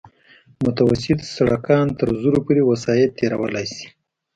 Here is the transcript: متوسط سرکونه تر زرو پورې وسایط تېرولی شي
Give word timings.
متوسط 0.63 1.19
سرکونه 1.35 1.91
تر 1.99 2.07
زرو 2.21 2.39
پورې 2.45 2.61
وسایط 2.71 3.09
تېرولی 3.19 3.65
شي 3.73 3.87